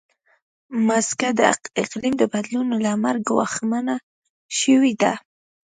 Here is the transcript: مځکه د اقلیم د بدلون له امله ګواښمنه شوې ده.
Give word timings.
مځکه 0.87 1.27
د 1.39 1.41
اقلیم 1.83 2.13
د 2.17 2.23
بدلون 2.33 2.67
له 2.83 2.89
امله 2.95 3.19
ګواښمنه 3.27 3.95
شوې 4.59 4.93
ده. 5.01 5.13